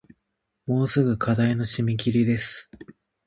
[0.65, 2.71] もうすぐ課題の締切です